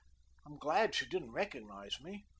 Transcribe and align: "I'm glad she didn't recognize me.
"I'm 0.47 0.57
glad 0.57 0.95
she 0.95 1.05
didn't 1.05 1.31
recognize 1.33 2.01
me. 2.01 2.25